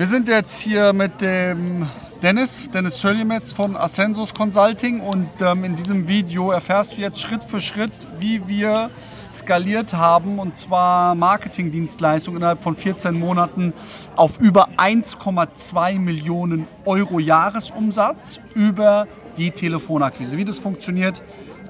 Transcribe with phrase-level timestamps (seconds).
[0.00, 1.86] Wir sind jetzt hier mit dem
[2.22, 7.44] Dennis, Dennis Söljemetz von Ascensus Consulting und ähm, in diesem Video erfährst du jetzt Schritt
[7.44, 8.88] für Schritt, wie wir
[9.30, 13.74] skaliert haben und zwar Marketingdienstleistungen innerhalb von 14 Monaten
[14.16, 19.06] auf über 1,2 Millionen Euro Jahresumsatz über
[19.36, 20.38] die Telefonakquise.
[20.38, 21.22] Wie das funktioniert,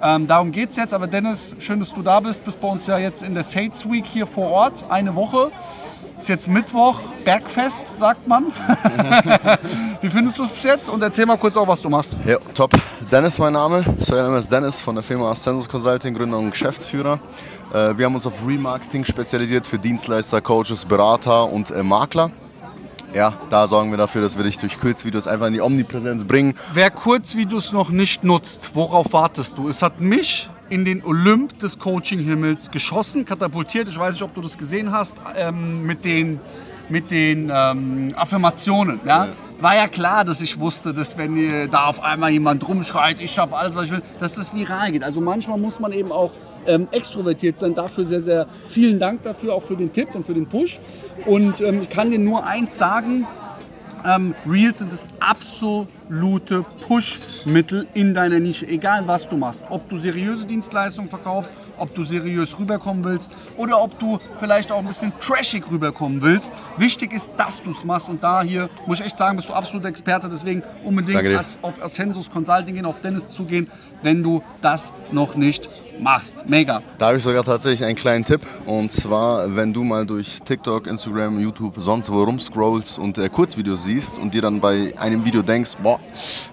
[0.02, 0.94] ähm, darum geht es jetzt.
[0.94, 2.44] Aber Dennis, schön, dass du da bist.
[2.44, 5.50] Bist bei uns ja jetzt in der Sales Week hier vor Ort, eine Woche.
[6.20, 8.48] Ist jetzt Mittwoch, Bergfest, sagt man.
[10.02, 10.90] Wie findest du es bis jetzt?
[10.90, 12.14] Und erzähl mal kurz auch, was du machst.
[12.26, 12.72] Ja, top.
[13.10, 13.82] Dennis mein Name.
[13.86, 17.18] Mein Name ist Dennis von der Firma Ascensus Consulting, Gründer und Geschäftsführer.
[17.72, 22.30] Äh, wir haben uns auf Remarketing spezialisiert für Dienstleister, Coaches, Berater und äh, Makler.
[23.14, 26.52] Ja, da sorgen wir dafür, dass wir dich durch Kurzvideos einfach in die Omnipräsenz bringen.
[26.74, 29.70] Wer Kurzvideos noch nicht nutzt, worauf wartest du?
[29.70, 33.88] Es hat mich in den Olymp des Coaching-Himmels geschossen, katapultiert.
[33.88, 36.40] Ich weiß nicht, ob du das gesehen hast, ähm, mit den,
[36.88, 39.00] mit den ähm, Affirmationen.
[39.04, 39.26] Ja?
[39.26, 39.32] ja?
[39.60, 43.56] War ja klar, dass ich wusste, dass wenn da auf einmal jemand rumschreit, ich schaffe
[43.56, 45.04] alles, was ich will, dass das viral geht.
[45.04, 46.32] Also manchmal muss man eben auch
[46.66, 47.74] ähm, extrovertiert sein.
[47.74, 50.80] Dafür sehr, sehr vielen Dank dafür, auch für den Tipp und für den Push.
[51.26, 53.26] Und ähm, ich kann dir nur eins sagen,
[54.04, 55.06] ähm, Reels sind das
[56.10, 59.62] absolute Push-Mittel in deiner Nische, egal was du machst.
[59.70, 64.80] Ob du seriöse Dienstleistungen verkaufst, ob du seriös rüberkommen willst oder ob du vielleicht auch
[64.80, 66.52] ein bisschen trashig rüberkommen willst.
[66.76, 69.52] Wichtig ist, dass du es machst und da hier muss ich echt sagen, bist du
[69.52, 70.28] absoluter Experte.
[70.28, 73.68] Deswegen unbedingt auf Ascensus Consulting gehen, auf Dennis zugehen,
[74.02, 75.68] wenn du das noch nicht
[76.00, 76.48] machst.
[76.48, 76.82] Mega.
[76.98, 78.40] Da habe ich sogar tatsächlich einen kleinen Tipp.
[78.66, 83.84] Und zwar, wenn du mal durch TikTok, Instagram, YouTube, sonst wo rumscrollst und äh, Kurzvideos
[83.84, 85.99] siehst und dir dann bei einem Video denkst, boah,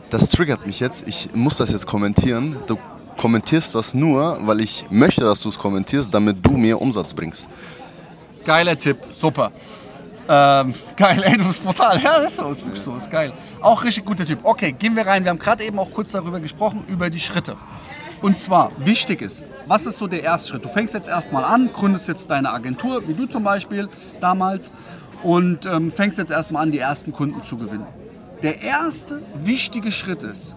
[0.09, 2.58] das triggert mich jetzt, ich muss das jetzt kommentieren.
[2.67, 2.78] Du
[3.17, 7.48] kommentierst das nur, weil ich möchte, dass du es kommentierst, damit du mir Umsatz bringst.
[8.45, 9.52] Geiler Tipp, super.
[10.30, 12.00] Ähm, geil, ey, du bist brutal.
[12.02, 13.34] Ja, das ist so, ist wirklich so, ist geil.
[13.62, 14.39] Auch richtig guter Typ.
[14.44, 15.23] Okay, gehen wir rein.
[15.23, 17.56] Wir haben gerade eben auch kurz darüber gesprochen, über die Schritte.
[18.22, 20.66] Und zwar, wichtig ist, was ist so der erste Schritt?
[20.66, 23.89] Du fängst jetzt erstmal an, gründest jetzt deine Agentur, wie du zum Beispiel
[24.20, 24.72] damals,
[25.23, 27.86] und ähm, fängst jetzt erstmal an, die ersten Kunden zu gewinnen.
[28.43, 30.55] Der erste wichtige Schritt ist,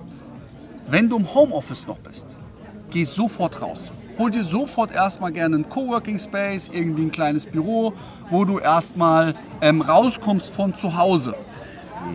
[0.87, 2.37] wenn du im Homeoffice noch bist,
[2.91, 3.91] geh sofort raus.
[4.19, 7.95] Hol dir sofort erstmal gerne einen Coworking Space, irgendwie ein kleines Büro,
[8.29, 11.35] wo du erstmal ähm, rauskommst von zu Hause.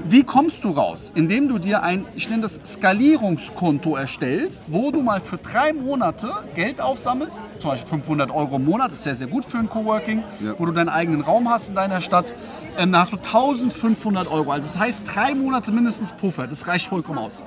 [0.04, 1.12] Wie kommst du raus?
[1.16, 6.32] Indem du dir ein, ich nenne das Skalierungskonto erstellst, wo du mal für drei Monate
[6.54, 10.24] Geld aufsammelst, zum Beispiel 500 Euro im Monat, ist sehr, sehr gut für ein Coworking,
[10.42, 10.54] ja.
[10.58, 12.26] wo du deinen eigenen Raum hast in deiner Stadt.
[12.78, 14.52] Ähm, da hast du 1500 Euro.
[14.52, 17.42] Also das heißt drei Monate mindestens Puffer, das reicht vollkommen aus.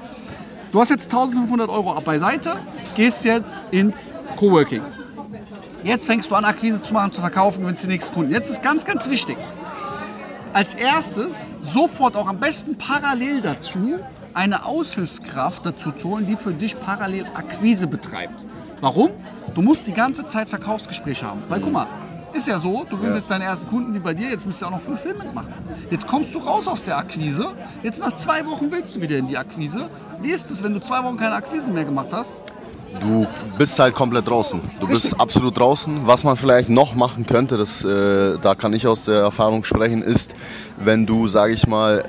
[0.72, 2.56] Du hast jetzt 1500 Euro beiseite,
[2.94, 4.82] gehst jetzt ins Coworking.
[5.82, 8.32] Jetzt fängst du an, Akquise zu machen, zu verkaufen, gewinnst die nächsten Kunden.
[8.32, 9.38] Jetzt ist ganz, ganz wichtig
[10.52, 13.98] als erstes sofort auch am besten parallel dazu
[14.34, 18.44] eine Aushilfskraft dazu zu holen, die für dich parallel Akquise betreibt.
[18.80, 19.10] Warum?
[19.54, 21.42] Du musst die ganze Zeit Verkaufsgespräche haben.
[21.48, 21.86] Weil guck mal,
[22.32, 23.20] ist ja so, du willst ja.
[23.20, 25.52] jetzt deine ersten Kunden wie bei dir, jetzt musst du auch noch Fulfillment machen.
[25.90, 27.52] Jetzt kommst du raus aus der Akquise,
[27.82, 29.88] jetzt nach zwei Wochen willst du wieder in die Akquise.
[30.20, 32.32] Wie ist es, wenn du zwei Wochen keine Akquise mehr gemacht hast?
[33.00, 34.60] du bist halt komplett draußen.
[34.60, 35.10] Du Richtig.
[35.10, 36.06] bist absolut draußen.
[36.06, 40.02] Was man vielleicht noch machen könnte, das, äh, da kann ich aus der Erfahrung sprechen,
[40.02, 40.34] ist,
[40.78, 42.04] wenn du, sage ich mal,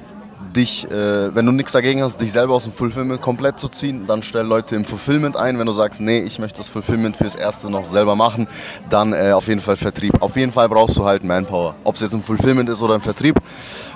[0.56, 4.06] dich, äh, wenn du nichts dagegen hast, dich selber aus dem Fulfillment komplett zu ziehen,
[4.08, 5.60] dann stell Leute im Fulfillment ein.
[5.60, 8.48] Wenn du sagst, nee, ich möchte das Fulfillment fürs Erste noch selber machen,
[8.90, 10.22] dann äh, auf jeden Fall Vertrieb.
[10.22, 11.76] Auf jeden Fall brauchst du halt Manpower.
[11.84, 13.36] Ob es jetzt im Fulfillment ist oder im Vertrieb,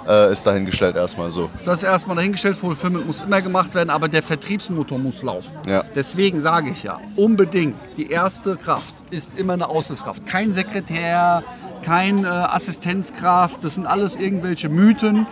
[0.07, 1.49] äh, ist dahingestellt erstmal so.
[1.65, 5.51] Das ist erstmal dahingestellt, Fulfillment muss immer gemacht werden, aber der Vertriebsmotor muss laufen.
[5.67, 5.83] Ja.
[5.95, 10.25] Deswegen sage ich ja, unbedingt, die erste Kraft ist immer eine Aushilfskraft.
[10.25, 11.43] Kein Sekretär,
[11.83, 15.27] kein äh, Assistenzkraft, das sind alles irgendwelche Mythen.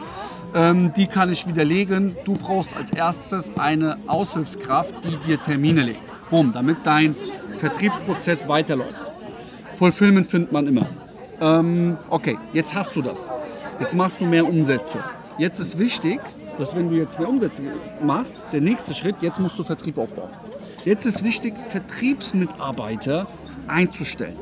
[0.53, 2.15] Ähm, die kann ich widerlegen.
[2.25, 6.13] Du brauchst als erstes eine Aushilfskraft, die dir Termine legt.
[6.29, 7.15] Boom, damit dein
[7.59, 9.01] Vertriebsprozess weiterläuft.
[9.77, 10.87] Fulfillment findet man immer.
[11.39, 13.29] Ähm, okay, jetzt hast du das.
[13.79, 14.99] Jetzt machst du mehr Umsätze.
[15.37, 16.19] Jetzt ist wichtig,
[16.57, 17.63] dass wenn du jetzt mehr Umsätze
[18.03, 20.29] machst, der nächste Schritt, jetzt musst du Vertrieb aufbauen.
[20.83, 23.27] Jetzt ist wichtig, Vertriebsmitarbeiter
[23.67, 24.35] einzustellen.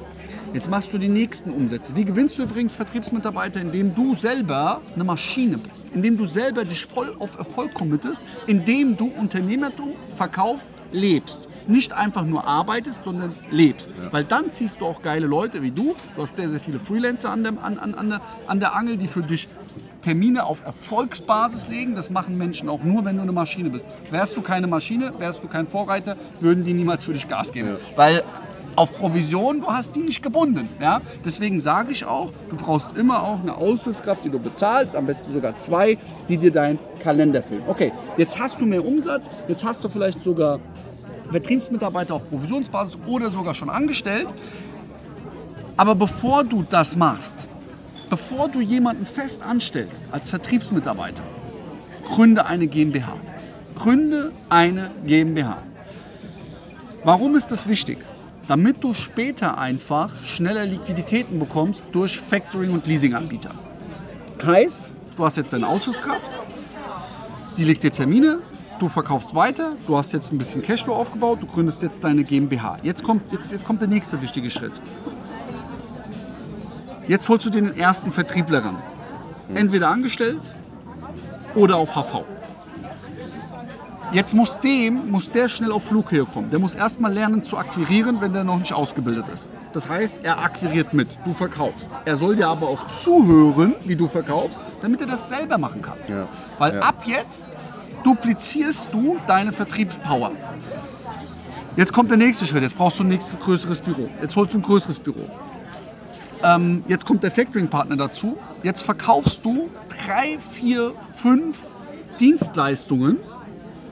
[0.52, 1.96] Jetzt machst du die nächsten Umsätze.
[1.96, 3.62] Wie gewinnst du übrigens Vertriebsmitarbeiter?
[3.62, 8.98] Indem du selber eine Maschine bist, indem du selber dich voll auf Erfolg committest, indem
[8.98, 11.48] du Unternehmertum, Verkauf lebst.
[11.68, 13.90] Nicht einfach nur arbeitest, sondern lebst.
[13.90, 14.12] Ja.
[14.12, 15.96] Weil dann ziehst du auch geile Leute wie du.
[16.16, 18.98] Du hast sehr, sehr viele Freelancer an, dem, an, an, an, der, an der Angel,
[18.98, 19.48] die für dich
[20.02, 21.94] Termine auf Erfolgsbasis legen.
[21.94, 23.86] Das machen Menschen auch nur, wenn du eine Maschine bist.
[24.10, 27.70] Wärst du keine Maschine, wärst du kein Vorreiter, würden die niemals für dich Gas geben.
[27.70, 27.76] Ja.
[27.96, 28.24] Weil
[28.80, 30.68] auf Provision, du hast die nicht gebunden.
[30.80, 31.02] Ja?
[31.26, 35.34] Deswegen sage ich auch, du brauchst immer auch eine Aushilfskraft, die du bezahlst, am besten
[35.34, 35.98] sogar zwei,
[36.30, 37.64] die dir deinen Kalender füllen.
[37.68, 40.62] Okay, jetzt hast du mehr Umsatz, jetzt hast du vielleicht sogar
[41.30, 44.34] Vertriebsmitarbeiter auf Provisionsbasis oder sogar schon angestellt.
[45.76, 47.36] Aber bevor du das machst,
[48.10, 51.24] bevor du jemanden fest anstellst als Vertriebsmitarbeiter,
[52.06, 53.14] gründe eine GmbH.
[53.76, 55.58] Gründe eine GmbH.
[57.04, 57.98] Warum ist das wichtig?
[58.50, 63.52] Damit du später einfach schneller Liquiditäten bekommst durch Factoring und Leasinganbieter.
[64.44, 66.32] Heißt, du hast jetzt deine Ausschusskraft,
[67.58, 68.40] die legt dir Termine,
[68.80, 72.80] du verkaufst weiter, du hast jetzt ein bisschen Cashflow aufgebaut, du gründest jetzt deine GmbH.
[72.82, 74.74] Jetzt kommt, jetzt, jetzt kommt der nächste wichtige Schritt.
[77.08, 78.78] Jetzt holst du den ersten Vertriebler ran.
[79.54, 80.42] Entweder angestellt
[81.54, 82.26] oder auf HV.
[84.12, 86.50] Jetzt muss dem, muss der schnell auf Flughöhe kommen.
[86.50, 89.52] Der muss erstmal lernen zu akquirieren, wenn der noch nicht ausgebildet ist.
[89.72, 91.90] Das heißt, er akquiriert mit, du verkaufst.
[92.06, 95.98] Er soll dir aber auch zuhören, wie du verkaufst, damit er das selber machen kann.
[96.08, 96.28] Ja.
[96.58, 96.82] Weil Ja.
[96.82, 97.50] ab jetzt
[98.04, 100.32] duplizierst du deine Vertriebspower.
[101.76, 102.64] Jetzt kommt der nächste Schritt.
[102.64, 104.10] Jetzt brauchst du ein nächstes größeres Büro.
[104.22, 105.30] Jetzt holst du ein größeres Büro.
[106.44, 108.38] Ähm, jetzt kommt der Factoring-Partner dazu.
[108.64, 109.70] Jetzt verkaufst du
[110.06, 111.58] drei, vier, fünf
[112.20, 113.18] Dienstleistungen,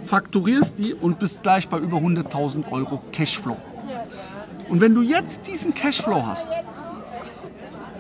[0.08, 3.58] fakturierst die und bist gleich bei über 100.000 Euro Cashflow.
[4.70, 6.50] Und wenn du jetzt diesen Cashflow hast,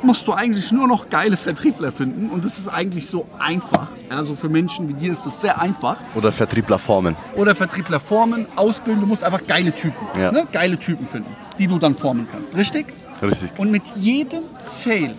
[0.01, 2.29] musst du eigentlich nur noch geile Vertriebler finden.
[2.29, 3.89] Und das ist eigentlich so einfach.
[4.09, 5.97] Also für Menschen wie dir ist das sehr einfach.
[6.15, 7.15] Oder Vertriebler formen.
[7.35, 9.01] Oder Vertriebler formen, ausbilden.
[9.01, 10.31] Du musst einfach geile Typen, Ja.
[10.31, 10.45] ne?
[10.51, 12.55] geile Typen finden, die du dann formen kannst.
[12.55, 12.87] Richtig?
[13.21, 13.51] Richtig.
[13.57, 15.15] Und mit jedem Sale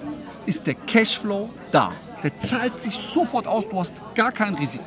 [0.47, 1.93] ist der Cashflow da.
[2.23, 4.85] Der zahlt sich sofort aus, du hast gar kein Risiko.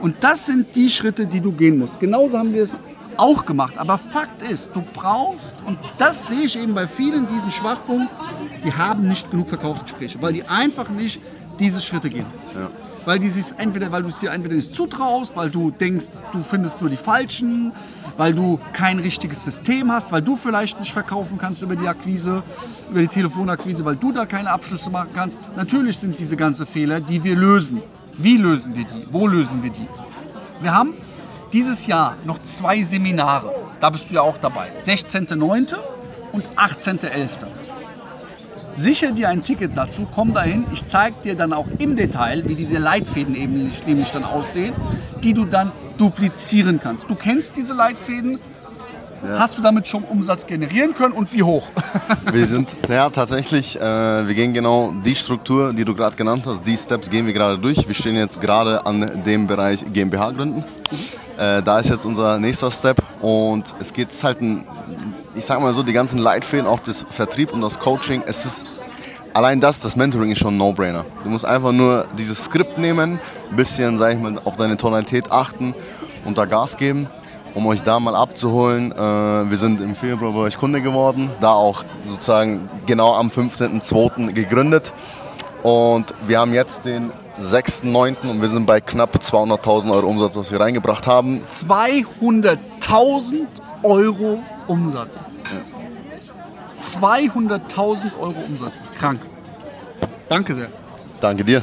[0.00, 2.00] Und das sind die Schritte, die du gehen musst.
[2.00, 2.80] Genauso haben wir es
[3.16, 3.78] auch gemacht.
[3.78, 8.08] Aber Fakt ist, du brauchst, und das sehe ich eben bei vielen diesen Schwachpunkten,
[8.64, 11.20] die haben nicht genug Verkaufsgespräche, weil die einfach nicht
[11.58, 12.26] diese Schritte gehen.
[13.04, 16.42] Weil, die sich entweder, weil du es dir entweder nicht zutraust, weil du denkst, du
[16.42, 17.72] findest nur die Falschen,
[18.16, 22.42] weil du kein richtiges System hast, weil du vielleicht nicht verkaufen kannst über die Akquise,
[22.90, 25.40] über die Telefonakquise, weil du da keine Abschlüsse machen kannst.
[25.54, 27.80] Natürlich sind diese ganzen Fehler, die wir lösen.
[28.18, 29.06] Wie lösen wir die?
[29.10, 29.86] Wo lösen wir die?
[30.60, 30.94] Wir haben
[31.52, 33.54] dieses Jahr noch zwei Seminare.
[33.80, 34.70] Da bist du ja auch dabei.
[34.84, 35.74] 16.09.
[36.32, 37.46] und 18.11.
[38.74, 40.64] Sicher dir ein Ticket dazu, komm dahin.
[40.72, 44.74] Ich zeige dir dann auch im Detail, wie diese Leitfäden eben nämlich- dann aussehen,
[45.22, 47.08] die du dann duplizieren kannst.
[47.08, 48.38] Du kennst diese Leitfäden.
[49.30, 51.70] Hast du damit schon Umsatz generieren können und wie hoch?
[52.32, 53.80] Wir sind, ja, tatsächlich, äh,
[54.26, 57.58] wir gehen genau die Struktur, die du gerade genannt hast, die Steps gehen wir gerade
[57.58, 57.86] durch.
[57.86, 60.64] Wir stehen jetzt gerade an dem Bereich GmbH gründen.
[61.38, 64.64] Äh, da ist jetzt unser nächster Step und es geht halt, ein,
[65.34, 68.66] ich sag mal so, die ganzen Leitfäden, auch das Vertrieb und das Coaching, es ist
[69.36, 71.04] allein das, das Mentoring ist schon ein No-Brainer.
[71.22, 73.20] Du musst einfach nur dieses Skript nehmen,
[73.50, 75.74] ein bisschen, sag ich mal, auf deine Tonalität achten
[76.24, 77.06] und da Gas geben,
[77.56, 78.92] um euch da mal abzuholen.
[78.92, 84.32] Äh, wir sind im Februar bei euch Kunde geworden, da auch sozusagen genau am 15.02.
[84.32, 84.92] gegründet
[85.62, 87.10] und wir haben jetzt den
[87.40, 88.28] 6.9.
[88.28, 91.42] und wir sind bei knapp 200.000 Euro Umsatz, was wir reingebracht haben.
[91.44, 93.46] 200.000
[93.82, 95.20] Euro Umsatz.
[96.78, 98.74] 200.000 Euro Umsatz.
[98.74, 99.20] Das ist krank.
[100.28, 100.68] Danke sehr.
[101.20, 101.62] Danke dir.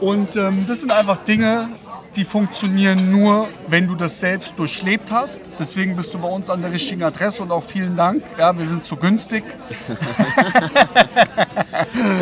[0.00, 1.68] Und ähm, das sind einfach Dinge,
[2.16, 5.52] die funktionieren nur, wenn du das selbst durchlebt hast.
[5.58, 8.22] Deswegen bist du bei uns an der richtigen Adresse und auch vielen Dank.
[8.38, 9.44] Ja, wir sind zu günstig.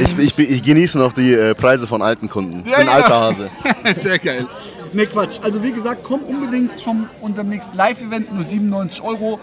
[0.01, 2.63] Ich, ich, ich genieße noch die äh, Preise von alten Kunden.
[2.65, 2.93] Ich Ja, bin ja.
[2.93, 3.51] alter Hase.
[4.01, 4.47] Sehr geil.
[4.93, 5.39] Ne, Quatsch.
[5.43, 9.41] Also wie gesagt, komm unbedingt zu unserem nächsten Live-Event, nur 97 Euro.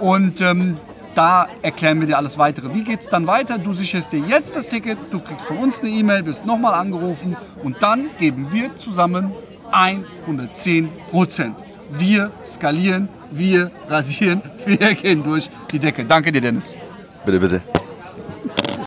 [0.00, 0.76] Und ähm,
[1.14, 2.74] da erklären wir dir alles Weitere.
[2.74, 3.58] Wie geht es dann weiter?
[3.58, 7.36] Du sicherst dir jetzt das Ticket, du kriegst von uns eine E-Mail, wirst nochmal angerufen
[7.62, 9.32] und dann geben wir zusammen
[9.72, 11.56] 110 Prozent.
[11.92, 16.04] Wir skalieren, wir rasieren, wir gehen durch die Decke.
[16.04, 16.76] Danke dir, Dennis.
[17.24, 17.79] Bitte, bitte.